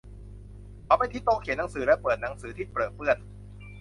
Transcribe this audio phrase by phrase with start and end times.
[0.85, 3.17] เขาไปที่โต๊ะเขียนหนังสือ และเปิดหนังสือที่เปรอะเปื้อน